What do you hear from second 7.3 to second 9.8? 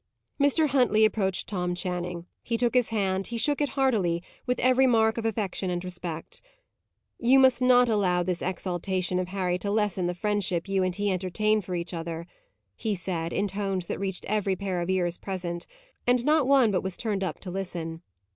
must not allow this exaltation of Harry to